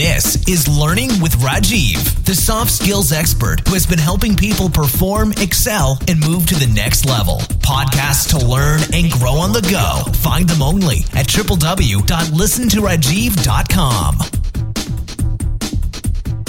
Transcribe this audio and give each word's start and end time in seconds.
This 0.00 0.40
is 0.48 0.64
Learning 0.66 1.10
with 1.20 1.36
Rajiv, 1.44 2.24
the 2.24 2.34
soft 2.34 2.70
skills 2.70 3.12
expert 3.12 3.60
who 3.68 3.74
has 3.74 3.84
been 3.84 3.98
helping 3.98 4.34
people 4.34 4.70
perform, 4.70 5.32
excel, 5.32 5.98
and 6.08 6.18
move 6.18 6.46
to 6.46 6.54
the 6.54 6.72
next 6.74 7.04
level. 7.04 7.36
Podcasts 7.60 8.26
to 8.30 8.38
learn 8.46 8.80
and 8.94 9.12
grow 9.12 9.34
on 9.34 9.52
the 9.52 9.60
go. 9.60 10.02
Find 10.20 10.48
them 10.48 10.62
only 10.62 11.00
at 11.12 11.26
www.listentorajiv.com. 11.26 14.16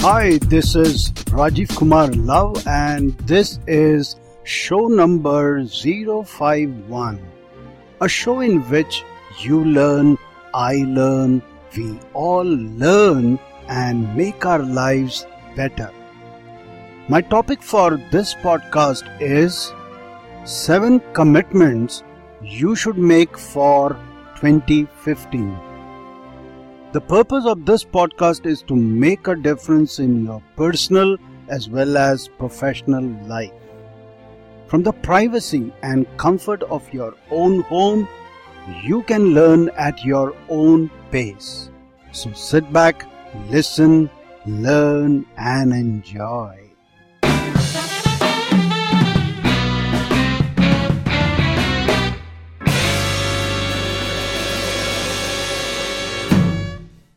Hi, 0.00 0.38
this 0.48 0.74
is 0.74 1.12
Rajiv 1.28 1.76
Kumar 1.76 2.06
Love, 2.06 2.66
and 2.66 3.12
this 3.28 3.58
is 3.66 4.16
show 4.44 4.88
number 4.88 5.62
051. 5.66 7.20
A 8.00 8.08
show 8.08 8.40
in 8.40 8.62
which 8.70 9.04
you 9.40 9.62
learn, 9.62 10.16
I 10.54 10.84
learn, 10.88 11.42
we 11.76 11.98
all 12.12 12.44
learn 12.44 13.38
and 13.68 14.16
make 14.16 14.44
our 14.44 14.62
lives 14.62 15.26
better. 15.56 15.90
My 17.08 17.20
topic 17.20 17.62
for 17.62 17.96
this 18.10 18.34
podcast 18.34 19.04
is 19.20 19.72
7 20.44 21.00
commitments 21.12 22.02
you 22.42 22.74
should 22.74 22.98
make 22.98 23.38
for 23.38 23.96
2015. 24.36 25.56
The 26.92 27.00
purpose 27.00 27.46
of 27.46 27.64
this 27.64 27.84
podcast 27.84 28.44
is 28.44 28.62
to 28.64 28.76
make 28.76 29.26
a 29.26 29.34
difference 29.34 29.98
in 29.98 30.24
your 30.24 30.42
personal 30.56 31.16
as 31.48 31.68
well 31.68 31.96
as 31.96 32.28
professional 32.28 33.04
life. 33.26 33.52
From 34.66 34.82
the 34.82 34.92
privacy 34.92 35.72
and 35.82 36.06
comfort 36.16 36.62
of 36.64 36.92
your 36.92 37.14
own 37.30 37.60
home, 37.62 38.08
you 38.84 39.02
can 39.04 39.34
learn 39.34 39.70
at 39.70 40.04
your 40.04 40.34
own 40.48 40.90
So 41.12 42.32
sit 42.32 42.72
back, 42.72 43.06
listen, 43.50 44.08
learn, 44.46 45.26
and 45.36 45.74
enjoy. 45.74 46.70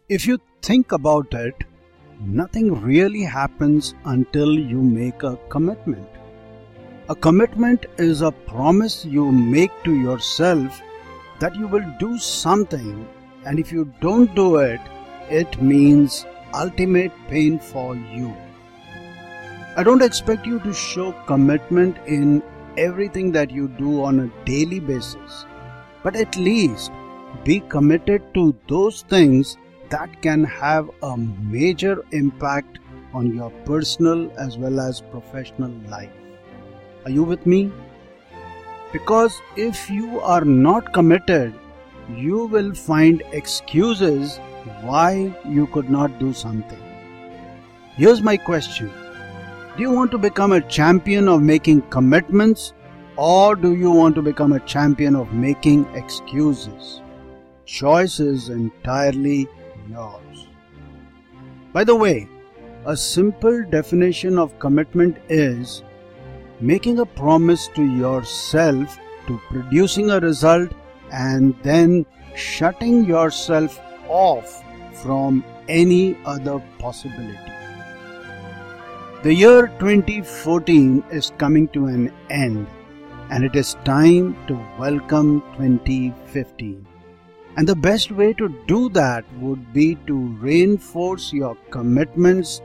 If 0.09 0.27
you 0.27 0.39
think 0.61 0.92
about 0.92 1.33
it, 1.33 1.64
nothing 2.20 2.81
really 2.81 3.22
happens 3.23 3.94
until 4.03 4.59
you 4.59 4.81
make 4.81 5.23
a 5.23 5.38
commitment. 5.48 6.09
A 7.08 7.16
commitment 7.16 7.86
is 7.98 8.22
a 8.22 8.31
promise 8.31 9.05
you 9.05 9.31
make 9.31 9.72
to 9.86 9.95
yourself 9.95 10.81
that 11.39 11.55
you 11.55 11.67
will 11.67 11.86
do 11.98 12.17
something, 12.17 13.08
and 13.46 13.60
if 13.60 13.72
you 13.72 13.92
don't 14.02 14.34
do 14.36 14.58
it, 14.58 14.82
it 15.30 15.62
means 15.62 16.26
ultimate 16.54 17.12
pain 17.28 17.60
for 17.60 17.96
you. 17.96 18.36
I 19.78 19.84
don't 19.84 20.02
expect 20.02 20.46
you 20.46 20.60
to 20.62 20.74
show 20.74 21.12
commitment 21.28 21.98
in 22.08 22.42
everything 22.78 23.32
that 23.34 23.52
you 23.52 23.68
do 23.68 24.04
on 24.04 24.20
a 24.20 24.46
daily 24.46 24.80
basis, 24.80 25.46
but 26.04 26.16
at 26.16 26.36
least 26.38 26.92
be 27.44 27.60
committed 27.60 28.34
to 28.34 28.56
those 28.68 29.02
things 29.04 29.58
that 29.90 30.22
can 30.22 30.44
have 30.44 30.90
a 31.04 31.18
major 31.18 32.04
impact 32.12 32.80
on 33.14 33.34
your 33.36 33.50
personal 33.66 34.32
as 34.38 34.58
well 34.58 34.80
as 34.80 35.02
professional 35.02 35.72
life. 35.90 36.12
Are 37.06 37.12
you 37.12 37.23
with 37.23 37.46
me? 37.46 37.72
Because 38.92 39.40
if 39.56 39.90
you 39.90 40.20
are 40.22 40.46
not 40.46 40.94
committed, 40.94 41.54
you 42.14 42.45
will 42.45 42.73
find 42.73 43.23
excuses 43.31 44.39
why 44.81 45.34
you 45.45 45.67
could 45.67 45.89
not 45.89 46.20
do 46.20 46.34
something. 46.34 46.81
Here's 47.95 48.22
my 48.22 48.38
question 48.38 48.92
Do 49.75 49.81
you 49.81 49.92
want 49.92 50.11
to 50.11 50.17
become 50.17 50.52
a 50.52 50.61
champion 50.61 51.28
of 51.28 51.42
making 51.42 51.81
commitments 51.83 52.73
or 53.17 53.56
do 53.56 53.76
you 53.76 53.92
want 53.92 54.16
to 54.16 54.21
become 54.21 54.54
a 54.54 54.60
champion 54.61 55.16
of 55.16 55.33
making 55.33 55.86
excuses? 55.95 57.02
Choice 57.66 58.20
is 58.20 58.49
entirely 58.49 59.48
yours. 59.89 60.48
By 61.72 61.83
the 61.83 61.95
way, 61.95 62.27
a 62.86 62.95
simple 62.95 63.64
definition 63.70 64.37
of 64.37 64.60
commitment 64.60 65.17
is 65.30 65.83
making 66.60 66.99
a 66.99 67.05
promise 67.05 67.67
to 67.76 67.83
yourself 67.83 68.99
to 69.27 69.39
producing 69.49 70.11
a 70.11 70.20
result 70.20 70.72
and 71.15 71.55
then 71.64 72.05
shutting 72.36 73.05
yourself 73.05 73.80
off 74.08 74.64
from 75.02 75.43
any 75.67 76.17
other 76.26 76.59
possibility. 76.80 77.52
The 79.23 79.33
year 79.33 79.67
2014 79.80 81.04
is 81.11 81.31
coming 81.37 81.67
to 81.70 81.86
an 81.87 82.11
end 82.30 82.67
and 83.30 83.43
it 83.43 83.55
is 83.55 83.75
time 83.86 84.36
to 84.48 84.54
welcome 84.77 85.42
2015. 85.58 86.86
And 87.58 87.67
the 87.67 87.75
best 87.75 88.11
way 88.11 88.33
to 88.33 88.49
do 88.67 88.89
that 88.89 89.23
would 89.39 89.73
be 89.73 89.95
to 90.08 90.15
reinforce 90.48 91.31
your 91.31 91.55
commitments 91.71 92.61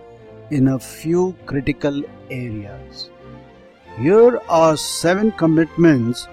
in 0.51 0.69
a 0.69 0.79
few 0.79 1.37
critical 1.47 2.03
areas. 2.31 3.09
Here 3.97 4.41
are 4.49 4.77
seven 4.77 5.33
commitments 5.33 6.27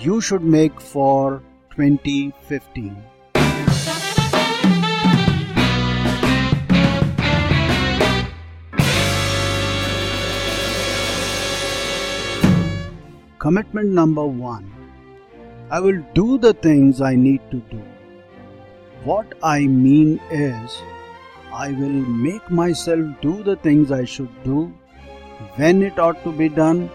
you 0.00 0.20
should 0.20 0.42
make 0.42 0.80
for 0.80 1.42
2015. 1.76 2.96
Commitment 13.38 13.88
number 13.88 14.26
one 14.26 14.70
I 15.70 15.80
will 15.80 16.04
do 16.12 16.36
the 16.36 16.52
things 16.52 17.00
I 17.00 17.14
need 17.14 17.40
to 17.50 17.60
do. 17.70 17.82
What 19.04 19.32
I 19.42 19.60
mean 19.66 20.20
is, 20.30 20.78
I 21.52 21.72
will 21.72 22.00
make 22.26 22.50
myself 22.50 23.00
do 23.22 23.42
the 23.42 23.56
things 23.56 23.90
I 23.90 24.04
should 24.04 24.44
do 24.44 24.70
when 25.56 25.82
it 25.82 25.98
ought 25.98 26.22
to 26.24 26.32
be 26.32 26.50
done, 26.50 26.88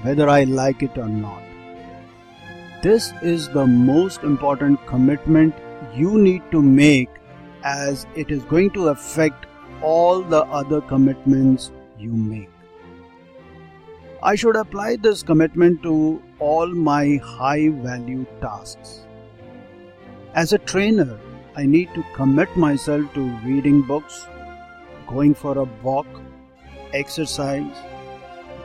whether 0.00 0.30
I 0.30 0.44
like 0.44 0.82
it 0.82 0.96
or 0.96 1.08
not. 1.08 1.51
This 2.82 3.12
is 3.22 3.48
the 3.48 3.64
most 3.64 4.24
important 4.24 4.84
commitment 4.86 5.54
you 5.94 6.18
need 6.18 6.42
to 6.50 6.60
make 6.60 7.08
as 7.62 8.06
it 8.16 8.32
is 8.32 8.42
going 8.42 8.70
to 8.70 8.88
affect 8.88 9.46
all 9.80 10.20
the 10.20 10.40
other 10.46 10.80
commitments 10.80 11.70
you 11.96 12.10
make. 12.10 12.48
I 14.20 14.34
should 14.34 14.56
apply 14.56 14.96
this 14.96 15.22
commitment 15.22 15.84
to 15.84 16.20
all 16.40 16.66
my 16.66 17.20
high 17.22 17.68
value 17.68 18.26
tasks. 18.40 19.06
As 20.34 20.52
a 20.52 20.58
trainer, 20.58 21.20
I 21.54 21.66
need 21.66 21.94
to 21.94 22.04
commit 22.16 22.56
myself 22.56 23.14
to 23.14 23.38
reading 23.44 23.82
books, 23.82 24.26
going 25.06 25.34
for 25.34 25.56
a 25.56 25.68
walk, 25.84 26.08
exercise, 26.92 27.76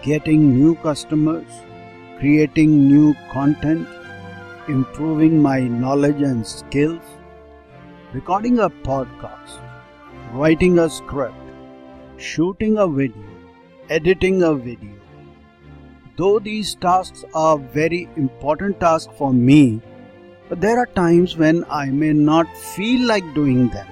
getting 0.01 0.55
new 0.55 0.73
customers, 0.77 1.45
creating 2.17 2.87
new 2.87 3.13
content, 3.31 3.87
improving 4.67 5.41
my 5.41 5.61
knowledge 5.61 6.21
and 6.21 6.45
skills, 6.45 7.01
recording 8.13 8.59
a 8.59 8.69
podcast, 8.69 9.61
writing 10.33 10.79
a 10.79 10.89
script, 10.89 11.35
shooting 12.17 12.77
a 12.77 12.87
video, 12.87 13.23
editing 13.89 14.43
a 14.43 14.53
video, 14.53 14.97
Though 16.17 16.39
these 16.39 16.73
tasks 16.73 17.23
are 17.35 17.59
very 17.59 18.09
important 18.15 18.79
tasks 18.79 19.13
for 19.19 19.31
me, 19.31 19.79
but 20.49 20.59
there 20.59 20.79
are 20.79 20.87
times 20.87 21.37
when 21.37 21.63
I 21.69 21.91
may 21.91 22.11
not 22.11 22.47
feel 22.57 23.07
like 23.07 23.35
doing 23.35 23.69
them. 23.69 23.85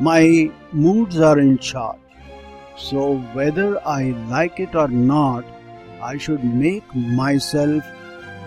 My 0.00 0.52
moods 0.70 1.18
are 1.18 1.40
in 1.40 1.58
charge. 1.58 1.98
So 2.76 3.16
whether 3.38 3.84
I 3.84 4.14
like 4.30 4.60
it 4.60 4.76
or 4.76 4.86
not, 4.86 5.44
I 6.00 6.16
should 6.16 6.44
make 6.44 6.94
myself 6.94 7.82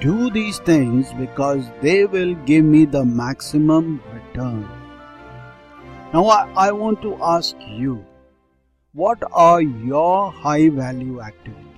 do 0.02 0.30
these 0.30 0.60
things 0.60 1.14
because 1.14 1.66
they 1.82 2.06
will 2.06 2.36
give 2.46 2.66
me 2.66 2.86
the 2.86 3.06
maximum 3.06 4.02
return. 4.14 4.68
Now 6.14 6.26
I, 6.26 6.50
I 6.68 6.72
want 6.72 7.02
to 7.02 7.18
ask 7.22 7.56
you, 7.68 8.06
what 8.94 9.24
are 9.32 9.62
your 9.62 10.32
high 10.32 10.70
value 10.70 11.22
activities? 11.22 11.70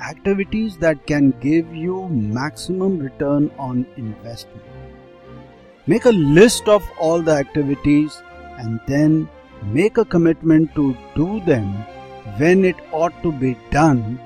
activities 0.00 0.76
that 0.78 1.06
can 1.06 1.30
give 1.40 1.74
you 1.74 2.08
maximum 2.08 2.98
return 2.98 3.50
on 3.58 3.86
investment. 3.96 4.64
Make 5.86 6.04
a 6.04 6.10
list 6.10 6.68
of 6.68 6.88
all 6.98 7.22
the 7.22 7.32
activities 7.32 8.22
and 8.58 8.80
then 8.86 9.28
make 9.62 9.98
a 9.98 10.04
commitment 10.04 10.74
to 10.74 10.96
do 11.14 11.40
them 11.40 11.66
when 12.38 12.64
it 12.64 12.76
ought 12.92 13.22
to 13.22 13.32
be 13.32 13.56
done, 13.70 14.18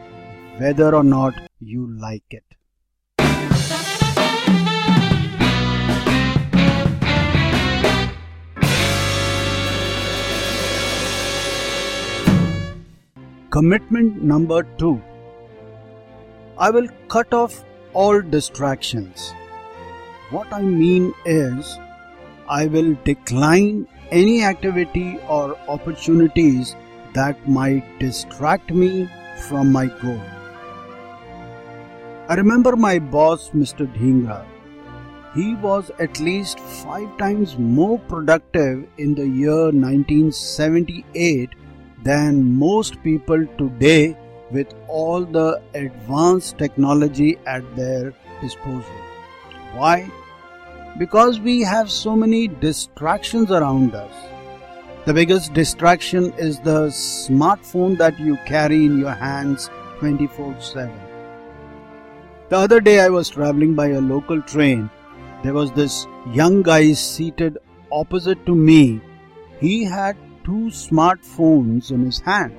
whether 0.58 0.94
or 0.94 1.04
not 1.04 1.34
you 1.60 1.86
like 1.98 2.24
it. 2.30 2.44
Commitment 13.54 14.20
number 14.20 14.64
two 14.78 15.00
I 16.58 16.70
will 16.70 16.88
cut 17.06 17.32
off 17.32 17.64
all 17.92 18.20
distractions. 18.20 19.32
What 20.30 20.52
I 20.52 20.60
mean 20.62 21.14
is, 21.24 21.78
I 22.48 22.66
will 22.66 22.96
decline 23.04 23.86
any 24.10 24.42
activity 24.42 25.20
or 25.28 25.56
opportunities 25.68 26.74
that 27.12 27.48
might 27.48 27.96
distract 28.00 28.72
me 28.72 29.08
from 29.46 29.70
my 29.70 29.86
goal. 30.02 30.20
I 32.28 32.34
remember 32.34 32.74
my 32.74 32.98
boss, 32.98 33.50
Mr. 33.50 33.86
Dhingra. 33.98 34.44
He 35.36 35.54
was 35.54 35.92
at 36.00 36.18
least 36.18 36.58
five 36.58 37.18
times 37.18 37.56
more 37.56 38.00
productive 38.00 38.88
in 38.98 39.14
the 39.14 39.28
year 39.28 39.66
1978 39.66 41.50
than 42.04 42.58
most 42.58 43.02
people 43.02 43.46
today 43.58 44.16
with 44.50 44.72
all 44.88 45.24
the 45.24 45.60
advanced 45.74 46.58
technology 46.58 47.38
at 47.46 47.64
their 47.76 48.12
disposal. 48.40 49.00
Why? 49.72 50.10
Because 50.98 51.40
we 51.40 51.62
have 51.62 51.90
so 51.90 52.14
many 52.14 52.46
distractions 52.48 53.50
around 53.50 53.94
us. 53.94 54.14
The 55.06 55.14
biggest 55.14 55.54
distraction 55.54 56.32
is 56.34 56.60
the 56.60 56.86
smartphone 56.88 57.98
that 57.98 58.18
you 58.20 58.36
carry 58.46 58.84
in 58.84 58.98
your 58.98 59.12
hands 59.12 59.70
24 59.98 60.60
7. 60.60 60.92
The 62.50 62.58
other 62.58 62.80
day 62.80 63.00
I 63.00 63.08
was 63.08 63.30
traveling 63.30 63.74
by 63.74 63.88
a 63.88 64.00
local 64.00 64.40
train. 64.42 64.90
There 65.42 65.54
was 65.54 65.72
this 65.72 66.06
young 66.32 66.62
guy 66.62 66.92
seated 66.92 67.58
opposite 67.90 68.46
to 68.46 68.54
me. 68.54 69.00
He 69.60 69.84
had 69.84 70.16
two 70.44 70.70
smartphones 70.70 71.90
in 71.90 72.04
his 72.04 72.20
hand. 72.20 72.56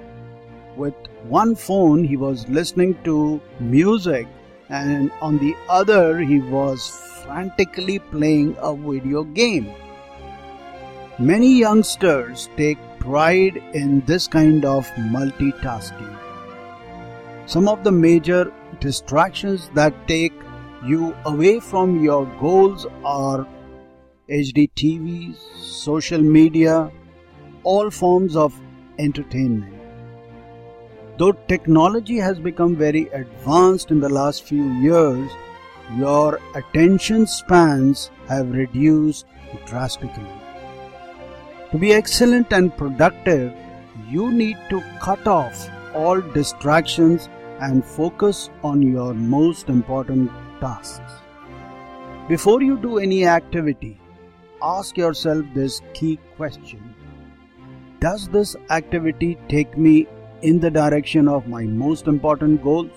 With 0.75 0.95
one 1.23 1.55
phone, 1.55 2.03
he 2.03 2.17
was 2.17 2.47
listening 2.49 2.97
to 3.03 3.39
music, 3.59 4.27
and 4.69 5.11
on 5.21 5.37
the 5.37 5.55
other, 5.69 6.19
he 6.19 6.39
was 6.39 6.89
frantically 7.23 7.99
playing 7.99 8.55
a 8.59 8.75
video 8.75 9.23
game. 9.23 9.71
Many 11.17 11.59
youngsters 11.59 12.49
take 12.57 12.77
pride 12.99 13.57
in 13.73 14.01
this 14.05 14.27
kind 14.27 14.65
of 14.65 14.87
multitasking. 15.15 16.17
Some 17.45 17.69
of 17.69 17.83
the 17.83 17.91
major 17.91 18.51
distractions 18.79 19.69
that 19.75 20.07
take 20.07 20.33
you 20.83 21.15
away 21.25 21.59
from 21.59 22.03
your 22.03 22.25
goals 22.39 22.85
are 23.03 23.47
HD 24.29 24.69
TVs, 24.75 25.37
social 25.61 26.21
media, 26.21 26.91
all 27.65 27.89
forms 27.89 28.35
of 28.35 28.59
entertainment. 29.00 29.73
Though 31.17 31.33
technology 31.53 32.17
has 32.17 32.39
become 32.39 32.75
very 32.75 33.07
advanced 33.09 33.91
in 33.91 34.00
the 34.00 34.09
last 34.09 34.44
few 34.44 34.63
years, 34.85 35.29
your 35.97 36.39
attention 36.56 37.27
spans 37.27 38.09
have 38.27 38.51
reduced 38.51 39.25
drastically. 39.65 40.31
To 41.71 41.77
be 41.77 41.94
excellent 41.94 42.51
and 42.53 42.75
productive, 42.77 43.53
you 44.09 44.31
need 44.31 44.57
to 44.69 44.81
cut 45.01 45.27
off 45.27 45.69
all 45.94 46.21
distractions 46.21 47.29
and 47.61 47.85
focus 47.85 48.50
on 48.63 48.81
your 48.81 49.13
most 49.13 49.69
important 49.69 50.29
tasks. 50.59 51.13
Before 52.27 52.61
you 52.61 52.77
do 52.77 52.97
any 52.97 53.25
activity, 53.25 54.00
ask 54.61 54.97
yourself 54.97 55.45
this 55.53 55.81
key 55.94 56.19
question 56.35 56.94
does 58.00 58.27
this 58.30 58.56
activity 58.69 59.38
take 59.50 59.77
me 59.77 60.07
in 60.42 60.59
the 60.59 60.69
direction 60.69 61.27
of 61.27 61.47
my 61.47 61.63
most 61.63 62.07
important 62.07 62.63
goals? 62.63 62.92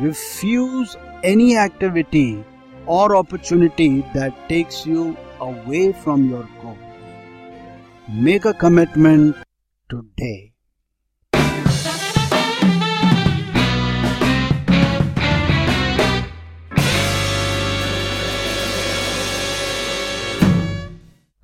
Refuse 0.00 0.96
any 1.22 1.56
activity 1.56 2.44
or 2.86 3.16
opportunity 3.16 4.00
that 4.14 4.48
takes 4.48 4.86
you 4.86 5.16
away 5.40 5.92
from 5.92 6.28
your 6.28 6.48
goal. 6.60 6.78
Make 8.08 8.44
a 8.44 8.54
commitment 8.54 9.36
today. 9.88 10.51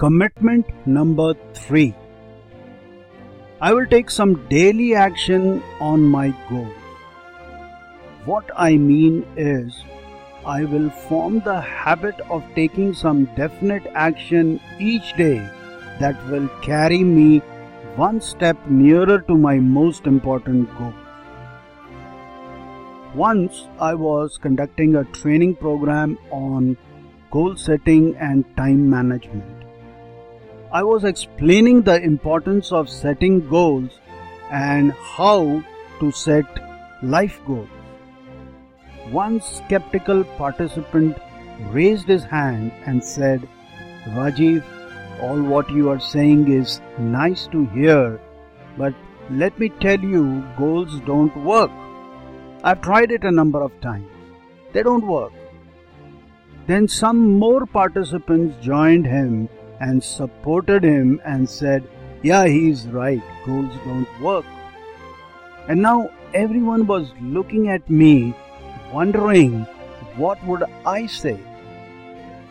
Commitment 0.03 0.65
number 0.87 1.35
three. 1.55 1.93
I 3.61 3.75
will 3.75 3.87
take 3.87 4.13
some 4.13 4.47
daily 4.49 4.95
action 4.95 5.61
on 5.81 6.03
my 6.03 6.29
goal. 6.49 6.71
What 8.25 8.49
I 8.55 8.77
mean 8.77 9.27
is, 9.37 9.83
I 10.47 10.63
will 10.67 10.89
form 11.09 11.41
the 11.41 11.61
habit 11.61 12.15
of 12.31 12.45
taking 12.55 12.95
some 12.95 13.25
definite 13.35 13.91
action 13.93 14.61
each 14.79 15.17
day 15.17 15.39
that 15.99 16.25
will 16.31 16.49
carry 16.63 17.03
me 17.03 17.41
one 17.97 18.21
step 18.21 18.57
nearer 18.69 19.21
to 19.23 19.37
my 19.37 19.59
most 19.59 20.07
important 20.07 20.73
goal. 20.79 20.95
Once 23.17 23.67
I 23.81 23.95
was 23.95 24.39
conducting 24.39 24.95
a 24.95 25.07
training 25.07 25.57
program 25.57 26.19
on 26.31 26.77
goal 27.33 27.57
setting 27.57 28.15
and 28.15 28.45
time 28.57 28.89
management. 28.89 29.58
I 30.71 30.83
was 30.83 31.05
explaining 31.05 31.81
the 31.81 31.99
importance 31.99 32.73
of 32.73 32.91
setting 32.91 33.49
goals 33.49 34.01
and 34.51 34.93
how 34.93 35.65
to 35.99 36.11
set 36.13 36.45
life 37.03 37.41
goals. 37.47 37.71
One 39.11 39.41
skeptical 39.41 40.25
participant 40.25 41.17
raised 41.71 42.07
his 42.07 42.23
hand 42.23 42.73
and 42.85 43.03
said, 43.03 43.49
Rajiv, 44.09 44.63
all 45.23 45.41
what 45.41 45.71
you 45.71 45.89
are 45.89 46.01
saying 46.01 46.53
is 46.53 46.83
nice 46.99 47.47
to 47.47 47.65
hear, 47.69 48.21
but 48.77 48.93
let 49.31 49.59
me 49.59 49.71
tell 49.71 49.99
you, 49.99 50.45
goals 50.59 51.01
don't 51.07 51.35
work. 51.45 51.71
I've 52.63 52.83
tried 52.83 53.11
it 53.11 53.25
a 53.25 53.31
number 53.31 53.63
of 53.63 53.81
times. 53.81 54.11
They 54.75 54.83
don't 54.83 55.07
work. 55.07 55.33
Then 56.67 56.89
some 56.89 57.39
more 57.39 57.65
participants 57.65 58.63
joined 58.63 59.07
him 59.07 59.49
and 59.81 60.03
supported 60.03 60.83
him 60.83 61.21
and 61.25 61.49
said, 61.49 61.83
Yeah, 62.23 62.47
he's 62.47 62.87
right, 62.89 63.23
goals 63.47 63.73
don't 63.85 64.21
work. 64.21 64.45
And 65.69 65.83
now 65.83 66.11
everyone 66.35 66.87
was 66.87 67.13
looking 67.21 67.69
at 67.69 67.89
me, 67.91 68.35
wondering 68.93 69.67
what 70.17 70.43
would 70.45 70.65
I 70.85 71.07
say. 71.07 71.39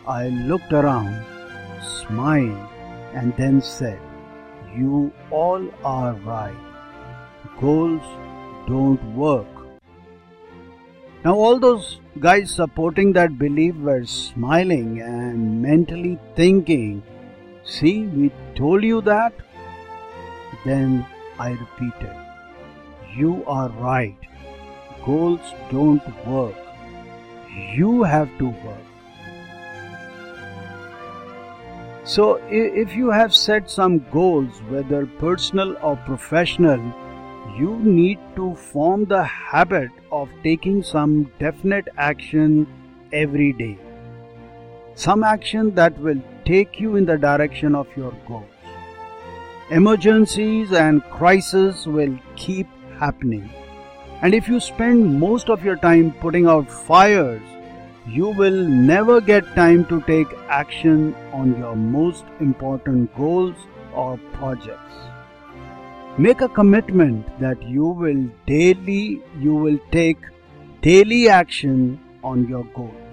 I 0.06 0.28
looked 0.28 0.72
around, 0.72 1.24
smiled, 1.82 2.68
and 3.14 3.36
then 3.36 3.60
said, 3.60 4.00
You 4.74 5.12
all 5.30 5.68
are 5.84 6.14
right. 6.14 6.56
Goals 7.60 8.02
don't 8.66 9.02
work. 9.14 9.46
Now, 11.24 11.34
all 11.34 11.58
those 11.58 11.98
guys 12.20 12.50
supporting 12.50 13.12
that 13.14 13.38
belief 13.38 13.74
were 13.76 14.04
smiling 14.06 15.00
and 15.00 15.60
mentally 15.60 16.18
thinking, 16.36 17.02
See, 17.68 18.06
we 18.06 18.32
told 18.56 18.82
you 18.82 19.02
that. 19.02 19.32
Then 20.64 21.06
I 21.38 21.50
repeated, 21.50 22.16
You 23.14 23.44
are 23.46 23.68
right. 23.68 24.16
Goals 25.04 25.54
don't 25.70 26.26
work. 26.26 26.56
You 27.74 28.02
have 28.04 28.30
to 28.38 28.46
work. 28.46 28.88
So, 32.04 32.40
if 32.48 32.96
you 32.96 33.10
have 33.10 33.34
set 33.34 33.70
some 33.70 33.98
goals, 34.10 34.62
whether 34.70 35.04
personal 35.04 35.76
or 35.82 35.96
professional, 35.96 36.80
you 37.58 37.76
need 37.80 38.18
to 38.36 38.54
form 38.54 39.04
the 39.04 39.22
habit 39.24 39.90
of 40.10 40.30
taking 40.42 40.82
some 40.82 41.30
definite 41.38 41.88
action 41.98 42.66
every 43.12 43.52
day. 43.52 43.78
Some 44.94 45.22
action 45.22 45.74
that 45.74 45.98
will 45.98 46.22
take 46.48 46.80
you 46.80 46.96
in 46.96 47.04
the 47.04 47.16
direction 47.18 47.74
of 47.74 47.86
your 47.94 48.12
goals. 48.26 48.44
Emergencies 49.70 50.72
and 50.72 51.02
crises 51.10 51.86
will 51.86 52.18
keep 52.36 52.66
happening. 52.98 53.50
And 54.22 54.34
if 54.34 54.48
you 54.48 54.58
spend 54.58 55.20
most 55.20 55.50
of 55.50 55.62
your 55.62 55.76
time 55.76 56.12
putting 56.22 56.46
out 56.46 56.70
fires, 56.70 57.42
you 58.06 58.28
will 58.28 58.64
never 58.66 59.20
get 59.20 59.54
time 59.54 59.84
to 59.90 60.00
take 60.06 60.32
action 60.48 61.14
on 61.32 61.58
your 61.58 61.76
most 61.76 62.24
important 62.40 63.14
goals 63.14 63.54
or 63.94 64.16
projects. 64.32 64.94
Make 66.16 66.40
a 66.40 66.48
commitment 66.48 67.38
that 67.40 67.62
you 67.62 67.84
will 67.84 68.24
daily 68.46 69.22
you 69.38 69.54
will 69.54 69.78
take 69.92 70.18
daily 70.80 71.28
action 71.28 72.00
on 72.24 72.48
your 72.48 72.64
goals. 72.80 73.07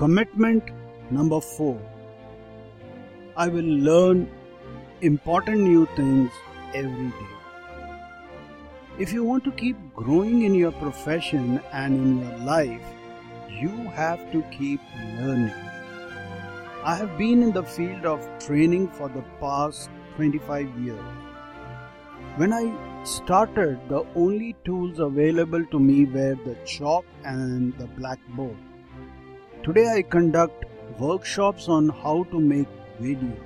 Commitment 0.00 0.62
number 1.10 1.40
four. 1.40 1.80
I 3.34 3.48
will 3.48 3.70
learn 3.84 4.28
important 5.00 5.60
new 5.60 5.86
things 5.96 6.30
every 6.74 7.08
day. 7.20 7.30
If 8.98 9.14
you 9.14 9.24
want 9.24 9.42
to 9.44 9.52
keep 9.52 9.78
growing 9.94 10.42
in 10.42 10.54
your 10.54 10.72
profession 10.72 11.62
and 11.72 11.96
in 11.96 12.20
your 12.20 12.36
life, 12.40 12.82
you 13.48 13.70
have 14.00 14.30
to 14.32 14.42
keep 14.58 14.82
learning. 15.18 15.54
I 16.84 16.94
have 16.94 17.16
been 17.16 17.42
in 17.42 17.52
the 17.52 17.62
field 17.62 18.04
of 18.04 18.28
training 18.38 18.88
for 18.88 19.08
the 19.08 19.24
past 19.40 19.88
25 20.16 20.78
years. 20.78 21.10
When 22.36 22.52
I 22.52 22.64
started, 23.04 23.80
the 23.88 24.04
only 24.14 24.56
tools 24.62 24.98
available 24.98 25.64
to 25.64 25.80
me 25.80 26.04
were 26.04 26.34
the 26.44 26.56
chalk 26.66 27.06
and 27.24 27.72
the 27.78 27.86
blackboard. 27.86 28.58
Today, 29.66 29.88
I 29.92 30.02
conduct 30.02 30.64
workshops 31.00 31.68
on 31.68 31.88
how 31.88 32.22
to 32.30 32.38
make 32.38 32.68
videos, 33.02 33.40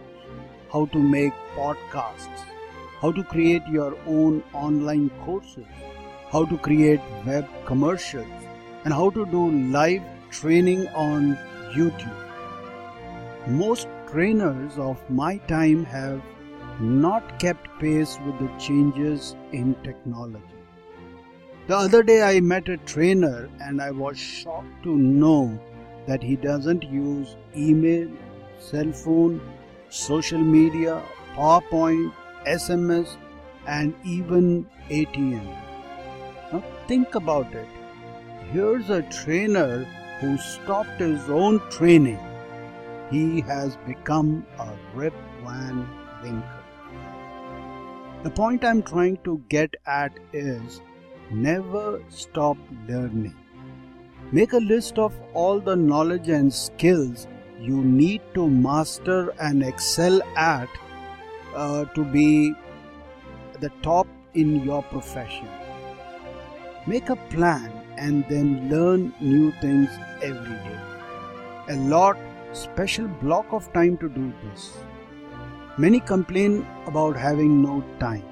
how 0.71 0.85
to 0.93 0.99
make 0.99 1.33
podcasts, 1.57 2.43
how 3.01 3.11
to 3.11 3.25
create 3.25 3.63
your 3.71 3.97
own 4.07 4.43
online 4.53 5.09
courses, 5.25 5.65
how 6.31 6.45
to 6.45 6.59
create 6.59 7.01
web 7.25 7.49
commercials, 7.65 8.27
and 8.85 8.93
how 8.93 9.09
to 9.09 9.25
do 9.25 9.51
live 9.79 10.03
training 10.31 10.89
on 10.89 11.39
YouTube. 11.73 12.21
Most 13.47 13.89
trainers 14.13 14.77
of 14.77 14.99
my 15.09 15.39
time 15.55 15.87
have 15.87 16.21
not 16.83 17.39
kept 17.39 17.67
pace 17.81 18.19
with 18.27 18.39
the 18.41 18.51
changes 18.59 19.37
in 19.53 19.75
technology. 19.83 20.61
The 21.67 21.79
other 21.79 22.03
day 22.03 22.21
I 22.21 22.41
met 22.41 22.69
a 22.69 22.77
trainer 22.77 23.49
and 23.59 23.81
I 23.81 23.91
was 23.91 24.19
shocked 24.19 24.83
to 24.83 24.95
know 24.95 25.59
that 26.07 26.23
he 26.23 26.37
doesn't 26.37 26.83
use 26.85 27.37
email, 27.57 28.09
cell 28.59 28.93
phone, 28.93 29.41
social 29.89 30.39
media, 30.39 31.03
PowerPoint, 31.35 32.13
SMS, 32.47 33.17
and 33.67 33.95
even 34.05 34.67
ATM. 34.89 35.45
Now 36.53 36.63
think 36.89 37.15
about 37.15 37.53
it. 37.55 37.69
Here's 38.53 38.91
a 38.91 39.03
trainer 39.03 39.85
who 40.21 40.37
stopped 40.39 41.01
his 41.01 41.29
own 41.31 41.61
training. 41.71 42.19
He 43.11 43.41
has 43.43 43.77
become 43.87 44.47
a 44.59 44.69
Rip 44.95 45.15
Van 45.45 45.89
Winkle. 46.23 46.61
The 48.23 48.31
point 48.31 48.65
I'm 48.65 48.83
trying 48.83 49.17
to 49.25 49.43
get 49.49 49.75
at 49.87 50.13
is 50.33 50.81
never 51.31 52.03
stop 52.09 52.59
learning. 52.89 53.40
Make 54.33 54.53
a 54.53 54.59
list 54.59 54.97
of 54.97 55.19
all 55.35 55.59
the 55.59 55.75
knowledge 55.75 56.29
and 56.29 56.55
skills 56.55 57.27
you 57.59 57.83
need 57.83 58.23
to 58.35 58.49
master 58.49 59.31
and 59.41 59.63
excel 59.63 60.23
at 60.37 60.69
uh, 61.55 61.85
to 61.97 62.05
be 62.05 62.55
the 63.59 63.71
top 63.83 64.07
in 64.35 64.63
your 64.65 64.85
profession. 64.85 65.49
Make 66.87 67.09
a 67.09 67.17
plan 67.17 67.73
and 67.99 68.25
then 68.29 68.71
learn 68.71 69.13
new 69.21 69.51
things 69.61 69.91
every 70.23 70.57
day. 70.69 70.81
A 71.71 71.77
lot 71.77 72.17
special 72.53 73.09
block 73.09 73.53
of 73.53 73.73
time 73.73 73.99
to 73.99 74.09
do 74.09 74.33
this. 74.45 74.77
Many 75.77 75.99
complain 75.99 76.65
about 76.87 77.17
having 77.17 77.63
no 77.63 77.83
time. 77.99 78.25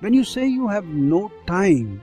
When 0.00 0.14
you 0.14 0.24
say 0.24 0.46
you 0.46 0.66
have 0.68 0.86
no 0.86 1.30
time, 1.46 2.02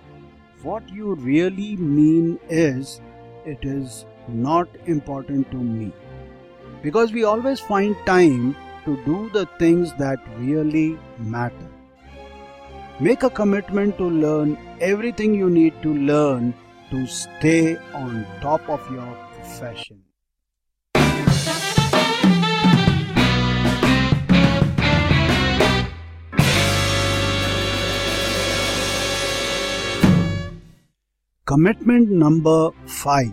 what 0.63 0.87
you 0.89 1.15
really 1.15 1.75
mean 1.75 2.39
is 2.49 3.01
it 3.45 3.59
is 3.61 4.05
not 4.27 4.67
important 4.85 5.51
to 5.51 5.57
me. 5.57 5.91
Because 6.81 7.11
we 7.11 7.23
always 7.23 7.59
find 7.59 7.95
time 8.05 8.55
to 8.85 8.97
do 9.05 9.29
the 9.29 9.45
things 9.59 9.93
that 9.99 10.19
really 10.37 10.97
matter. 11.17 11.69
Make 12.99 13.23
a 13.23 13.29
commitment 13.29 13.97
to 13.97 14.05
learn 14.05 14.57
everything 14.79 15.33
you 15.33 15.49
need 15.49 15.81
to 15.83 15.93
learn 15.93 16.53
to 16.91 17.05
stay 17.07 17.75
on 17.93 18.25
top 18.41 18.69
of 18.69 18.79
your 18.91 19.17
profession. 19.33 20.01
Commitment 31.49 32.09
number 32.09 32.71
5 32.87 33.31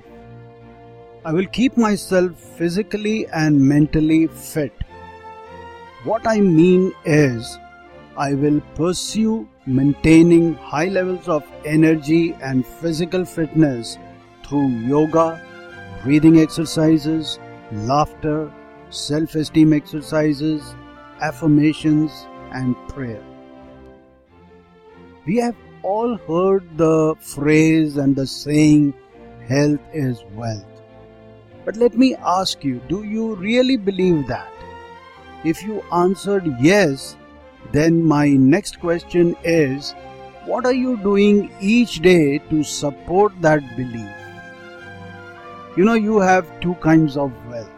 I 1.25 1.33
will 1.33 1.47
keep 1.47 1.79
myself 1.79 2.39
physically 2.59 3.27
and 3.29 3.59
mentally 3.59 4.27
fit. 4.27 4.75
What 6.05 6.27
I 6.27 6.41
mean 6.41 6.93
is, 7.07 7.59
I 8.19 8.35
will 8.35 8.61
pursue 8.75 9.49
maintaining 9.65 10.53
high 10.57 10.89
levels 10.89 11.27
of 11.27 11.43
energy 11.65 12.35
and 12.43 12.67
physical 12.67 13.25
fitness 13.25 13.97
through 14.45 14.69
yoga, 14.93 15.41
breathing 16.05 16.39
exercises, 16.39 17.39
laughter, 17.73 18.53
self 18.91 19.37
esteem 19.37 19.73
exercises, 19.73 20.75
affirmations, 21.23 22.27
and 22.53 22.77
prayer. 22.89 23.25
We 25.25 25.37
have 25.37 25.57
all 25.83 26.17
heard 26.17 26.79
the 26.79 27.15
phrase 27.21 27.97
and 27.97 28.15
the 28.15 28.27
saying, 28.27 28.95
health 29.49 29.81
is 29.93 30.23
wealth. 30.35 30.65
But 31.65 31.77
let 31.77 31.97
me 31.97 32.15
ask 32.17 32.65
you, 32.65 32.81
do 32.89 33.05
you 33.05 33.35
really 33.37 33.77
believe 33.77 34.27
that? 34.29 34.53
If 35.45 35.63
you 35.63 35.83
answered 35.93 36.47
yes, 36.61 37.17
then 37.73 38.03
my 38.03 38.29
next 38.29 38.81
question 38.81 39.37
is 39.45 39.95
what 40.45 40.67
are 40.67 40.73
you 40.75 40.97
doing 40.99 41.51
each 41.61 42.01
day 42.01 42.39
to 42.51 42.65
support 42.65 43.33
that 43.43 43.77
belief? 43.77 44.11
You 45.77 45.85
know, 45.85 45.95
you 45.95 46.19
have 46.19 46.61
two 46.61 46.75
kinds 46.77 47.17
of 47.17 47.33
wealth. 47.47 47.71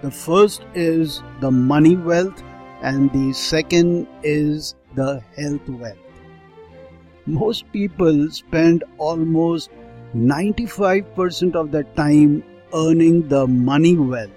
The 0.00 0.10
first 0.10 0.62
is 0.74 1.22
the 1.40 1.50
money 1.50 1.96
wealth, 1.96 2.42
and 2.80 3.12
the 3.12 3.32
second 3.34 4.06
is 4.22 4.74
the 4.94 5.20
health 5.36 5.68
wealth. 5.68 6.09
Most 7.30 7.70
people 7.72 8.28
spend 8.30 8.82
almost 8.98 9.70
95% 10.16 11.54
of 11.54 11.70
their 11.70 11.84
time 11.98 12.42
earning 12.74 13.28
the 13.28 13.46
money 13.46 13.96
wealth 13.96 14.30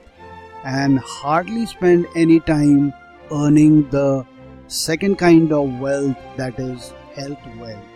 and 0.63 0.99
hardly 0.99 1.65
spend 1.65 2.05
any 2.15 2.39
time 2.39 2.93
earning 3.31 3.89
the 3.89 4.23
second 4.67 5.17
kind 5.17 5.51
of 5.51 5.79
wealth 5.79 6.15
that 6.37 6.59
is 6.59 6.93
health 7.15 7.39
wealth. 7.59 7.89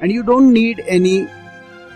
And 0.00 0.12
you 0.12 0.22
don't 0.22 0.52
need 0.52 0.84
any 0.86 1.26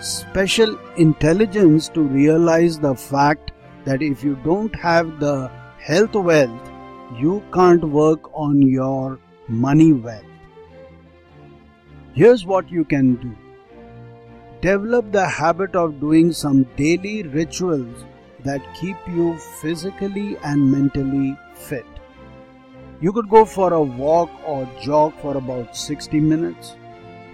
special 0.00 0.76
intelligence 0.96 1.88
to 1.90 2.02
realize 2.02 2.80
the 2.80 2.96
fact 2.96 3.52
that 3.84 4.02
if 4.02 4.24
you 4.24 4.36
don't 4.44 4.74
have 4.74 5.20
the 5.20 5.50
health 5.78 6.14
wealth, 6.14 6.70
you 7.16 7.42
can't 7.54 7.84
work 7.84 8.28
on 8.34 8.60
your 8.60 9.20
money 9.48 9.92
wealth. 9.92 10.35
Here's 12.16 12.46
what 12.46 12.70
you 12.70 12.82
can 12.82 13.16
do. 13.16 13.36
Develop 14.62 15.12
the 15.12 15.28
habit 15.28 15.76
of 15.76 16.00
doing 16.00 16.32
some 16.32 16.62
daily 16.74 17.22
rituals 17.24 18.04
that 18.42 18.62
keep 18.80 18.96
you 19.06 19.36
physically 19.60 20.38
and 20.42 20.72
mentally 20.72 21.36
fit. 21.54 21.84
You 23.02 23.12
could 23.12 23.28
go 23.28 23.44
for 23.44 23.74
a 23.74 23.82
walk 23.82 24.30
or 24.46 24.66
jog 24.82 25.12
for 25.20 25.36
about 25.36 25.76
60 25.76 26.18
minutes. 26.18 26.74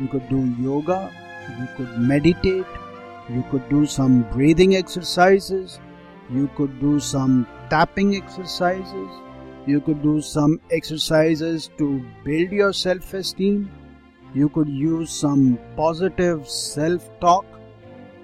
You 0.00 0.08
could 0.08 0.28
do 0.28 0.52
yoga. 0.60 1.12
You 1.60 1.68
could 1.76 1.96
meditate. 1.98 2.66
You 3.30 3.44
could 3.52 3.68
do 3.68 3.86
some 3.86 4.22
breathing 4.32 4.74
exercises. 4.74 5.78
You 6.28 6.48
could 6.56 6.80
do 6.80 6.98
some 6.98 7.46
tapping 7.70 8.16
exercises. 8.16 9.10
You 9.64 9.80
could 9.80 10.02
do 10.02 10.20
some 10.20 10.60
exercises 10.72 11.70
to 11.78 12.04
build 12.24 12.50
your 12.50 12.72
self 12.72 13.14
esteem. 13.14 13.70
You 14.34 14.48
could 14.48 14.68
use 14.68 15.10
some 15.10 15.58
positive 15.76 16.48
self 16.48 17.08
talk. 17.20 17.44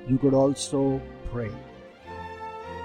You 0.08 0.16
could 0.18 0.32
also 0.32 1.02
pray. 1.30 1.50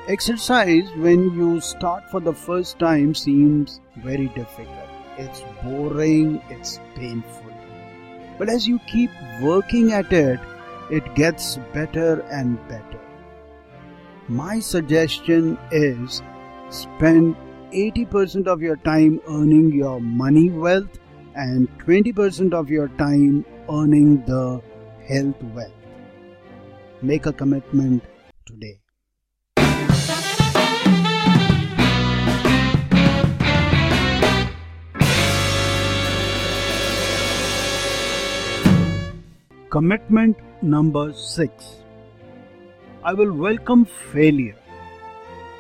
Exercise 0.10 0.90
when 0.98 1.34
you 1.34 1.62
start 1.62 2.10
for 2.12 2.20
the 2.20 2.34
first 2.34 2.80
time 2.80 3.16
seems 3.16 3.80
very 4.04 4.28
difficult. 4.28 4.90
It's 5.18 5.42
boring, 5.64 6.42
it's 6.50 6.82
painful. 6.96 7.54
But 8.38 8.50
as 8.50 8.68
you 8.68 8.80
keep 8.88 9.12
working 9.42 9.94
at 9.94 10.12
it, 10.12 10.40
it 10.92 11.16
gets 11.16 11.58
better 11.72 12.20
and 12.30 12.60
better. 12.68 13.00
My 14.28 14.60
suggestion 14.60 15.58
is 15.72 16.22
spend 16.70 17.38
80% 17.72 18.48
of 18.48 18.62
your 18.62 18.76
time 18.78 19.22
earning 19.28 19.72
your 19.72 20.02
money 20.02 20.50
wealth 20.50 21.00
and 21.36 21.68
20% 21.80 22.54
of 22.54 22.70
your 22.70 22.88
time 22.90 23.46
earning 23.70 24.24
the 24.26 24.62
health 25.08 25.42
wealth. 25.56 25.72
Make 27.02 27.26
a 27.26 27.34
commitment 27.34 28.04
today. 28.46 28.80
Commitment 39.70 40.38
number 40.62 41.12
6 41.12 41.84
I 43.06 43.12
will 43.14 43.34
welcome 43.34 43.84
failure. 43.84 44.56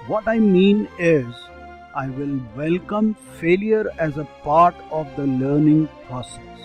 What 0.08 0.30
I 0.30 0.40
mean 0.40 0.88
is, 0.98 1.26
I 1.96 2.10
will 2.10 2.42
welcome 2.58 3.16
failure 3.40 3.88
as 4.00 4.18
a 4.18 4.24
part 4.44 4.74
of 4.90 5.16
the 5.16 5.28
learning 5.28 5.88
process. 6.08 6.62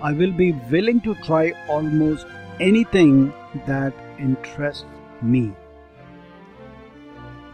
I 0.00 0.12
will 0.12 0.32
be 0.32 0.52
willing 0.70 1.02
to 1.02 1.14
try 1.16 1.52
almost 1.68 2.26
anything 2.58 3.34
that 3.66 3.92
interests 4.18 4.86
me. 5.20 5.52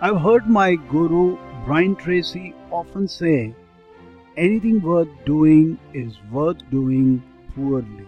I've 0.01 0.21
heard 0.21 0.47
my 0.47 0.77
guru 0.77 1.37
Brian 1.67 1.97
Tracy 1.97 2.55
often 2.71 3.09
say, 3.09 3.57
anything 4.37 4.81
worth 4.81 5.09
doing 5.27 5.81
is 5.93 6.17
worth 6.31 6.63
doing 6.71 7.21
poorly. 7.57 8.07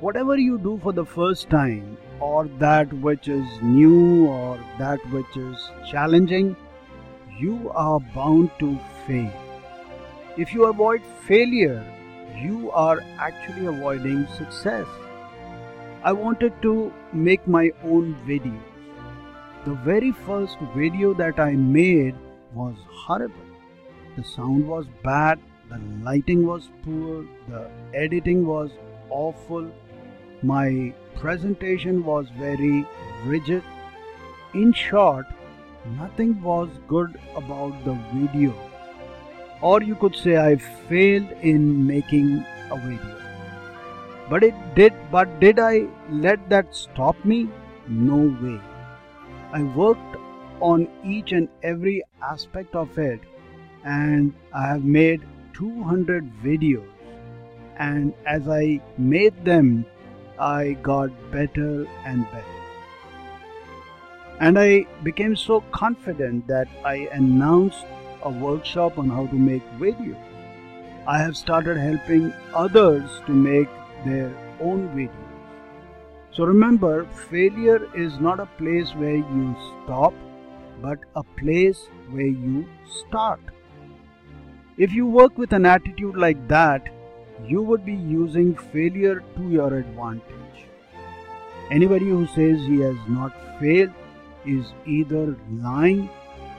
Whatever 0.00 0.38
you 0.38 0.56
do 0.56 0.80
for 0.82 0.94
the 0.94 1.04
first 1.04 1.50
time, 1.50 1.98
or 2.18 2.48
that 2.58 2.90
which 2.94 3.28
is 3.28 3.46
new, 3.60 4.26
or 4.26 4.58
that 4.78 5.00
which 5.10 5.36
is 5.36 5.70
challenging, 5.90 6.56
you 7.38 7.70
are 7.74 8.00
bound 8.00 8.50
to 8.58 8.78
fail. 9.06 9.32
If 10.36 10.52
you 10.52 10.64
avoid 10.66 11.02
failure, 11.26 11.84
you 12.40 12.70
are 12.72 13.00
actually 13.18 13.66
avoiding 13.66 14.26
success. 14.36 14.86
I 16.02 16.12
wanted 16.12 16.60
to 16.62 16.92
make 17.12 17.46
my 17.48 17.70
own 17.82 18.14
videos. 18.26 18.60
The 19.64 19.74
very 19.74 20.12
first 20.12 20.58
video 20.76 21.14
that 21.14 21.40
I 21.40 21.52
made 21.52 22.14
was 22.52 22.76
horrible. 22.90 23.34
The 24.16 24.22
sound 24.22 24.68
was 24.68 24.86
bad, 25.02 25.38
the 25.70 25.80
lighting 26.02 26.46
was 26.46 26.68
poor, 26.82 27.24
the 27.48 27.70
editing 27.94 28.46
was 28.46 28.70
awful, 29.08 29.70
my 30.42 30.92
presentation 31.16 32.04
was 32.04 32.26
very 32.38 32.86
rigid. 33.24 33.62
In 34.52 34.72
short, 34.72 35.26
nothing 35.86 36.42
was 36.42 36.68
good 36.88 37.18
about 37.36 37.84
the 37.84 37.94
video. 38.12 38.54
Or 39.60 39.82
you 39.82 39.94
could 39.94 40.14
say 40.14 40.36
I 40.36 40.56
failed 40.56 41.30
in 41.42 41.86
making 41.86 42.44
a 42.70 42.76
video. 42.76 43.20
But 44.28 44.42
it 44.42 44.54
did 44.74 44.94
but 45.10 45.38
did 45.40 45.58
I 45.58 45.86
let 46.10 46.48
that 46.48 46.74
stop 46.74 47.22
me? 47.24 47.48
No 47.88 48.16
way. 48.42 48.60
I 49.52 49.62
worked 49.62 50.16
on 50.60 50.88
each 51.04 51.32
and 51.32 51.48
every 51.62 52.02
aspect 52.22 52.74
of 52.74 52.98
it 52.98 53.20
and 53.84 54.32
I 54.52 54.66
have 54.66 54.84
made 54.84 55.22
200 55.52 56.30
videos 56.42 56.88
and 57.76 58.14
as 58.26 58.48
I 58.48 58.80
made 58.96 59.44
them 59.44 59.84
I 60.38 60.72
got 60.82 61.10
better 61.30 61.86
and 62.04 62.24
better. 62.32 62.63
And 64.40 64.58
I 64.58 64.86
became 65.02 65.36
so 65.36 65.60
confident 65.72 66.46
that 66.48 66.68
I 66.84 67.08
announced 67.12 67.84
a 68.22 68.30
workshop 68.30 68.98
on 68.98 69.08
how 69.08 69.26
to 69.26 69.34
make 69.34 69.62
video. 69.78 70.16
I 71.06 71.18
have 71.18 71.36
started 71.36 71.76
helping 71.76 72.32
others 72.54 73.08
to 73.26 73.32
make 73.32 73.68
their 74.04 74.34
own 74.60 74.88
videos. 74.88 75.24
So 76.32 76.44
remember, 76.44 77.04
failure 77.30 77.88
is 77.94 78.18
not 78.18 78.40
a 78.40 78.46
place 78.46 78.90
where 78.94 79.16
you 79.16 79.56
stop, 79.84 80.14
but 80.82 80.98
a 81.14 81.22
place 81.22 81.88
where 82.10 82.26
you 82.26 82.66
start. 83.06 83.40
If 84.76 84.92
you 84.92 85.06
work 85.06 85.38
with 85.38 85.52
an 85.52 85.64
attitude 85.64 86.16
like 86.16 86.48
that, 86.48 86.88
you 87.46 87.62
would 87.62 87.84
be 87.84 87.94
using 87.94 88.56
failure 88.56 89.22
to 89.36 89.48
your 89.48 89.74
advantage. 89.74 90.66
Anybody 91.70 92.06
who 92.06 92.26
says 92.26 92.58
he 92.66 92.80
has 92.80 92.96
not 93.08 93.32
failed 93.60 93.92
is 94.46 94.66
either 94.86 95.36
lying 95.50 96.08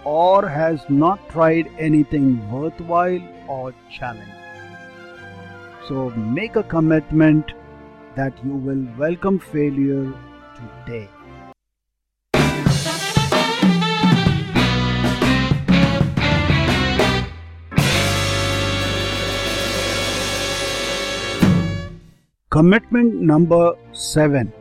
or 0.03 0.47
has 0.47 0.79
not 0.89 1.29
tried 1.29 1.67
anything 1.79 2.51
worthwhile 2.51 3.21
or 3.47 3.73
challenging. 3.91 4.33
So 5.87 6.09
make 6.11 6.55
a 6.55 6.63
commitment 6.63 7.51
that 8.15 8.33
you 8.43 8.53
will 8.53 8.87
welcome 8.97 9.39
failure 9.39 10.13
today. 10.55 11.09
Commitment 22.49 23.15
number 23.15 23.73
seven. 23.91 24.53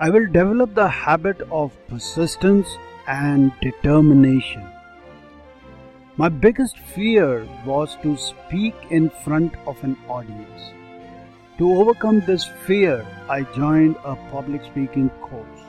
I 0.00 0.10
will 0.10 0.26
develop 0.26 0.74
the 0.74 0.88
habit 0.88 1.40
of 1.52 1.72
persistence 1.86 2.66
and 3.06 3.52
determination. 3.62 4.66
My 6.16 6.28
biggest 6.28 6.78
fear 6.78 7.46
was 7.64 7.96
to 8.02 8.16
speak 8.16 8.74
in 8.90 9.08
front 9.22 9.54
of 9.68 9.82
an 9.84 9.96
audience. 10.08 10.72
To 11.58 11.70
overcome 11.74 12.24
this 12.26 12.44
fear, 12.66 13.06
I 13.28 13.42
joined 13.54 13.94
a 14.04 14.16
public 14.32 14.64
speaking 14.64 15.10
course. 15.22 15.60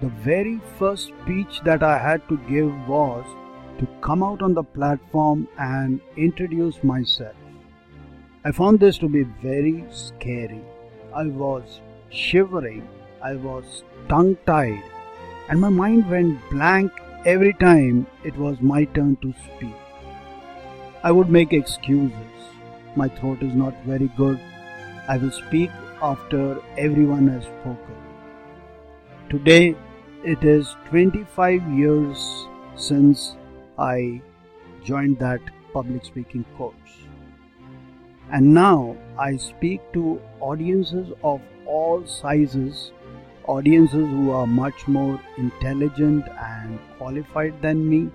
The 0.00 0.08
very 0.08 0.60
first 0.78 1.08
speech 1.08 1.62
that 1.64 1.82
I 1.82 1.98
had 1.98 2.28
to 2.28 2.36
give 2.48 2.72
was 2.88 3.24
to 3.80 3.88
come 4.02 4.22
out 4.22 4.40
on 4.40 4.54
the 4.54 4.62
platform 4.62 5.48
and 5.58 6.00
introduce 6.16 6.84
myself. 6.84 7.34
I 8.44 8.52
found 8.52 8.78
this 8.78 8.98
to 8.98 9.08
be 9.08 9.24
very 9.42 9.84
scary. 9.90 10.62
I 11.12 11.26
was 11.26 11.80
shivering, 12.10 12.88
I 13.22 13.36
was 13.36 13.84
tongue 14.08 14.36
tied, 14.46 14.82
and 15.48 15.60
my 15.60 15.68
mind 15.68 16.10
went 16.10 16.40
blank 16.50 16.90
every 17.24 17.52
time 17.52 18.06
it 18.24 18.36
was 18.36 18.60
my 18.60 18.84
turn 18.84 19.16
to 19.22 19.32
speak. 19.44 19.74
I 21.04 21.12
would 21.12 21.30
make 21.30 21.52
excuses. 21.52 22.48
My 22.96 23.08
throat 23.08 23.42
is 23.42 23.54
not 23.54 23.74
very 23.84 24.08
good. 24.16 24.40
I 25.08 25.18
will 25.18 25.30
speak 25.30 25.70
after 26.00 26.60
everyone 26.76 27.28
has 27.28 27.44
spoken. 27.44 27.96
Today, 29.30 29.76
it 30.24 30.42
is 30.44 30.74
25 30.90 31.62
years 31.78 32.46
since 32.74 33.36
I 33.78 34.20
joined 34.84 35.18
that 35.20 35.40
public 35.72 36.04
speaking 36.04 36.44
course. 36.56 36.96
And 38.32 38.52
now 38.54 38.96
I 39.18 39.36
speak 39.36 39.80
to 39.92 40.20
audiences 40.40 41.12
of 41.22 41.40
all 41.66 42.06
sizes, 42.06 42.92
audiences 43.46 44.06
who 44.08 44.30
are 44.30 44.46
much 44.46 44.86
more 44.88 45.20
intelligent 45.36 46.26
and 46.38 46.78
qualified 46.98 47.60
than 47.62 47.88
me. 47.88 48.10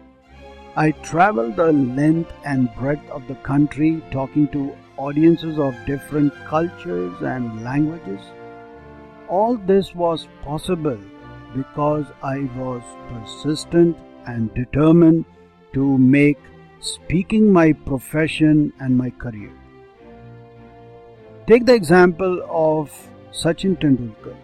I 0.75 0.91
travel 0.91 1.51
the 1.51 1.71
length 1.71 2.31
and 2.45 2.73
breadth 2.75 3.09
of 3.09 3.27
the 3.27 3.35
country 3.35 4.03
talking 4.11 4.47
to 4.49 4.75
audiences 4.97 5.59
of 5.59 5.75
different 5.85 6.33
cultures 6.45 7.21
and 7.21 7.63
languages. 7.63 8.21
All 9.27 9.57
this 9.57 9.93
was 9.95 10.27
possible 10.43 10.99
because 11.55 12.05
I 12.23 12.49
was 12.55 12.83
persistent 13.09 13.97
and 14.25 14.53
determined 14.53 15.25
to 15.73 15.97
make 15.97 16.39
speaking 16.79 17.51
my 17.51 17.73
profession 17.73 18.73
and 18.79 18.97
my 18.97 19.09
career. 19.09 19.51
Take 21.47 21.65
the 21.65 21.73
example 21.73 22.43
of 22.49 22.91
Sachin 23.31 23.79
Tendulkar. 23.79 24.35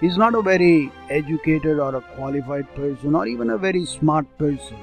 He's 0.00 0.16
not 0.16 0.34
a 0.34 0.42
very 0.42 0.90
educated 1.10 1.78
or 1.78 1.94
a 1.94 2.00
qualified 2.00 2.74
person 2.74 3.14
or 3.14 3.26
even 3.26 3.50
a 3.50 3.58
very 3.58 3.84
smart 3.84 4.26
person. 4.38 4.78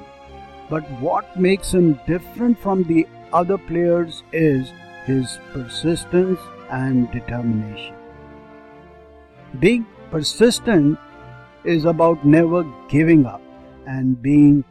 But 0.70 0.88
what 1.00 1.38
makes 1.38 1.72
him 1.74 1.98
different 2.06 2.60
from 2.60 2.84
the 2.84 3.06
other 3.32 3.58
players 3.58 4.22
is 4.32 4.72
his 5.06 5.38
persistence 5.52 6.38
and 6.70 7.10
determination. 7.10 7.96
Being 9.58 9.86
persistent 10.10 10.98
is 11.64 11.84
about 11.84 12.24
never 12.24 12.64
giving 12.88 13.26
up, 13.26 13.42
and 13.86 14.20
being 14.22 14.64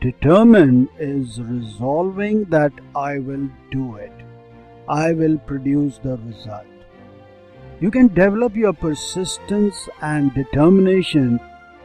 determined 0.00 0.88
is 0.98 1.40
resolving 1.40 2.44
that 2.46 2.72
I 2.96 3.18
will 3.18 3.48
do 3.70 3.96
it. 3.96 4.12
I 4.88 5.12
will 5.12 5.38
produce 5.38 5.98
the 5.98 6.16
result. 6.16 6.71
You 7.82 7.90
can 7.90 8.14
develop 8.14 8.54
your 8.54 8.72
persistence 8.72 9.88
and 10.00 10.32
determination 10.34 11.40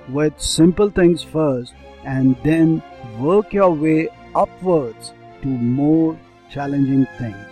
with 0.09 0.39
simple 0.39 0.91
things 0.91 1.23
first 1.23 1.73
and 2.03 2.35
then 2.43 2.83
work 3.17 3.51
your 3.51 3.71
way 3.71 4.09
upwards 4.35 5.13
to 5.41 5.47
more 5.47 6.15
challenging 6.51 7.07
things. 7.17 7.47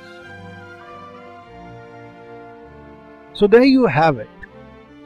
So, 3.34 3.48
there 3.48 3.64
you 3.64 3.88
have 3.88 4.20
it 4.20 4.30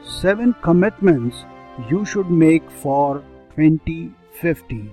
seven 0.04 0.54
commitments 0.60 1.46
you 1.88 2.04
should 2.04 2.30
make 2.30 2.70
for 2.70 3.24
2050. 3.56 4.90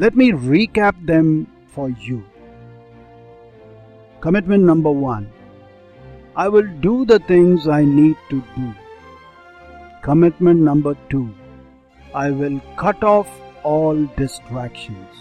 Let 0.00 0.16
me 0.16 0.32
recap 0.32 1.06
them 1.06 1.46
for 1.68 1.90
you. 1.90 2.24
Commitment 4.20 4.64
number 4.64 4.90
one 4.90 5.30
I 6.36 6.48
will 6.48 6.66
do 6.80 7.04
the 7.04 7.20
things 7.20 7.68
I 7.68 7.84
need 7.84 8.16
to 8.30 8.42
do. 8.56 8.74
Commitment 10.02 10.60
number 10.60 10.96
two 11.08 11.32
I 12.12 12.30
will 12.32 12.60
cut 12.76 13.04
off 13.04 13.28
all 13.62 14.04
distractions. 14.16 15.20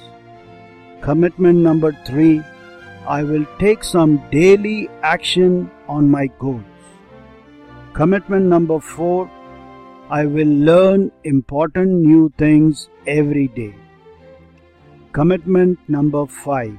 Commitment 1.02 1.60
number 1.60 1.92
three 2.08 2.42
I 3.08 3.22
will 3.24 3.46
take 3.60 3.84
some 3.84 4.18
daily 4.32 4.90
action 5.04 5.70
on 5.88 6.10
my 6.10 6.26
goals. 6.40 6.64
Commitment 7.94 8.46
number 8.46 8.80
four 8.80 9.30
I 10.10 10.26
will 10.26 10.56
learn 10.70 11.12
important 11.24 11.92
new 11.92 12.34
things 12.40 12.90
every 13.06 13.50
day. 13.50 13.76
Commitment 15.12 15.78
number 15.88 16.26
five 16.26 16.76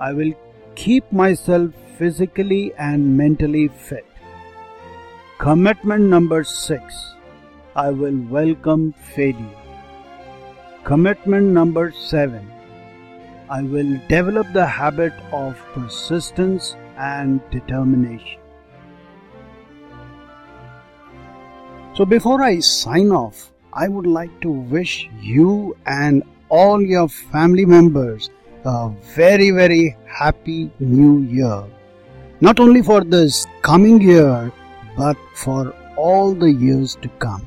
I 0.00 0.12
will 0.12 0.32
keep 0.74 1.12
myself 1.12 1.70
physically 2.00 2.72
and 2.78 3.16
mentally 3.16 3.68
fit. 3.68 4.06
Commitment 5.38 6.04
number 6.12 6.42
six 6.42 7.00
I 7.76 7.90
will 7.90 8.20
welcome 8.36 8.92
failure. 9.14 9.58
Commitment 10.84 11.50
number 11.58 11.92
seven 11.92 12.46
I 13.50 13.62
will 13.74 13.90
develop 14.08 14.52
the 14.54 14.66
habit 14.66 15.12
of 15.30 15.58
persistence 15.74 16.74
and 16.96 17.42
determination. 17.50 18.40
So, 21.96 22.06
before 22.06 22.40
I 22.42 22.60
sign 22.60 23.10
off, 23.10 23.52
I 23.74 23.88
would 23.88 24.06
like 24.06 24.40
to 24.46 24.50
wish 24.76 24.94
you 25.20 25.76
and 25.84 26.22
all 26.48 26.80
your 26.80 27.08
family 27.08 27.66
members 27.66 28.30
a 28.64 28.88
very, 29.16 29.50
very 29.50 29.96
happy 30.06 30.70
new 30.78 31.20
year. 31.22 31.62
Not 32.42 32.58
only 32.58 32.80
for 32.80 33.04
this 33.04 33.46
coming 33.60 34.00
year, 34.00 34.50
but 34.96 35.18
for 35.34 35.74
all 35.94 36.32
the 36.32 36.50
years 36.50 36.96
to 37.02 37.08
come. 37.18 37.44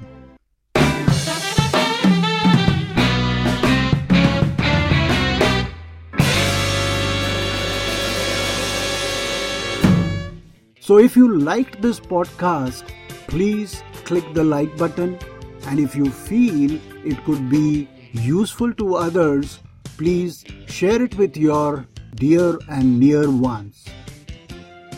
So, 10.80 11.00
if 11.00 11.16
you 11.16 11.40
liked 11.40 11.82
this 11.82 12.00
podcast, 12.00 12.84
please 13.28 13.82
click 14.04 14.32
the 14.36 14.44
like 14.44 14.78
button. 14.78 15.18
And 15.66 15.80
if 15.80 15.96
you 15.96 16.12
feel 16.12 16.80
it 17.04 17.24
could 17.26 17.50
be 17.50 17.88
useful 18.12 18.72
to 18.76 18.96
others, 18.98 19.60
please 19.98 20.46
share 20.68 21.02
it 21.02 21.16
with 21.16 21.36
your 21.36 21.88
dear 22.14 22.60
and 22.70 23.00
near 23.00 23.32
ones. 23.32 23.86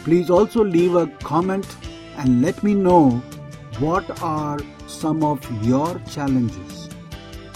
Please 0.05 0.29
also 0.29 0.63
leave 0.63 0.93
a 0.93 1.07
comment 1.23 1.65
and 2.17 2.39
let 2.39 2.61
me 2.61 2.75
know 2.75 3.23
what 3.79 4.21
are 4.21 4.59
some 4.85 5.23
of 5.23 5.39
your 5.65 5.99
challenges. 6.11 6.89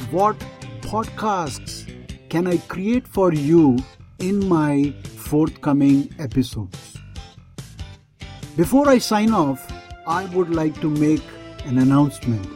What 0.09 0.35
podcasts 0.81 1.85
can 2.27 2.47
I 2.47 2.57
create 2.57 3.07
for 3.07 3.31
you 3.31 3.77
in 4.17 4.49
my 4.49 4.95
forthcoming 5.03 6.11
episodes? 6.17 6.97
Before 8.57 8.89
I 8.89 8.97
sign 8.97 9.31
off, 9.31 9.71
I 10.07 10.25
would 10.33 10.49
like 10.49 10.81
to 10.81 10.89
make 10.89 11.21
an 11.65 11.77
announcement. 11.77 12.47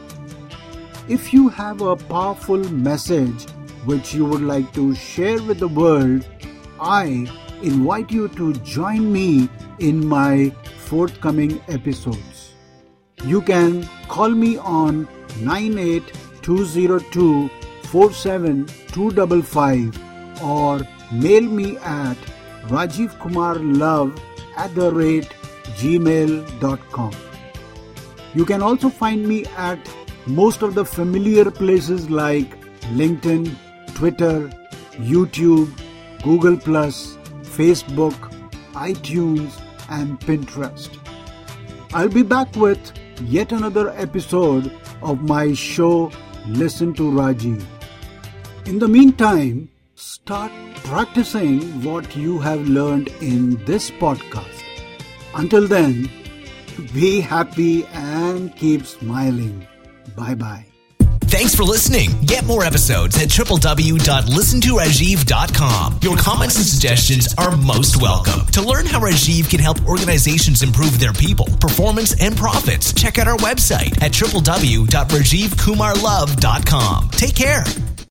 If 1.08 1.32
you 1.32 1.48
have 1.50 1.82
a 1.82 1.94
powerful 1.94 2.58
message 2.58 3.48
which 3.84 4.12
you 4.12 4.24
would 4.24 4.42
like 4.42 4.72
to 4.72 4.92
share 4.96 5.40
with 5.40 5.60
the 5.60 5.68
world, 5.68 6.26
I 6.80 7.28
invite 7.62 8.10
you 8.10 8.26
to 8.30 8.54
join 8.54 9.12
me 9.12 9.48
in 9.78 10.06
my 10.06 10.50
forthcoming 10.78 11.60
episodes. 11.68 12.54
You 13.24 13.42
can 13.42 13.88
call 14.08 14.30
me 14.30 14.56
on 14.58 15.08
98202 15.40 17.50
47255 17.84 20.42
or 20.42 20.80
mail 21.12 21.42
me 21.42 21.76
at 21.78 22.16
rajivkumarlove 22.66 24.18
at 24.56 24.74
the 24.74 24.92
rate 24.92 25.28
gmail.com. 25.78 27.12
You 28.34 28.44
can 28.44 28.62
also 28.62 28.88
find 28.88 29.26
me 29.26 29.44
at 29.56 29.78
most 30.26 30.62
of 30.62 30.74
the 30.74 30.84
familiar 30.84 31.50
places 31.50 32.10
like 32.10 32.60
LinkedIn, 33.00 33.54
Twitter, 33.94 34.50
YouTube, 34.92 35.70
Google, 36.22 36.56
Facebook, 36.56 38.14
iTunes, 38.72 39.60
and 39.90 40.18
Pinterest. 40.20 40.90
I'll 41.92 42.08
be 42.08 42.22
back 42.22 42.54
with 42.56 42.92
yet 43.22 43.52
another 43.52 43.90
episode 43.90 44.72
of 45.02 45.22
my 45.22 45.52
show 45.54 46.10
Listen 46.46 46.92
to 46.94 47.02
Rajiv. 47.04 47.64
In 48.66 48.78
the 48.78 48.88
meantime, 48.88 49.70
start 49.94 50.52
practicing 50.84 51.82
what 51.82 52.14
you 52.16 52.38
have 52.38 52.68
learned 52.68 53.08
in 53.20 53.64
this 53.64 53.90
podcast. 53.90 54.62
Until 55.34 55.66
then, 55.66 56.10
be 56.92 57.20
happy 57.20 57.86
and 57.86 58.54
keep 58.56 58.84
smiling. 58.84 59.66
Bye 60.16 60.34
bye. 60.34 60.73
Thanks 61.34 61.50
for 61.52 61.64
listening. 61.64 62.10
Get 62.20 62.44
more 62.44 62.62
episodes 62.62 63.20
at 63.20 63.28
www.listentorajiv.com. 63.28 65.98
Your 66.00 66.16
comments 66.16 66.54
and 66.54 66.64
suggestions 66.64 67.34
are 67.36 67.56
most 67.56 68.00
welcome. 68.00 68.46
To 68.52 68.62
learn 68.62 68.86
how 68.86 69.00
Rajiv 69.00 69.50
can 69.50 69.58
help 69.58 69.84
organizations 69.88 70.62
improve 70.62 71.00
their 71.00 71.12
people, 71.12 71.46
performance, 71.60 72.14
and 72.22 72.36
profits, 72.36 72.92
check 72.92 73.18
out 73.18 73.26
our 73.26 73.38
website 73.38 74.00
at 74.00 74.12
www.rajivkumarlove.com. 74.12 77.10
Take 77.10 77.34
care. 77.34 77.64